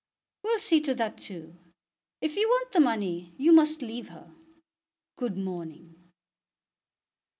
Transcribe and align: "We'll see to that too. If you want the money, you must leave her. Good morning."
"We'll 0.41 0.57
see 0.57 0.81
to 0.81 0.95
that 0.95 1.19
too. 1.19 1.57
If 2.21 2.35
you 2.35 2.47
want 2.49 2.71
the 2.71 2.79
money, 2.79 3.35
you 3.37 3.51
must 3.53 3.83
leave 3.83 4.09
her. 4.09 4.33
Good 5.15 5.37
morning." 5.37 5.93